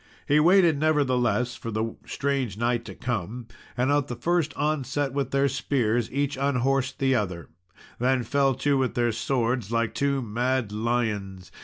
[0.27, 3.45] He waited, nevertheless, for the strange knight to come,
[3.77, 7.49] and at the first onset with their spears, each unhorsed the other,
[7.99, 11.51] and then fell to with their swords like two mad lions.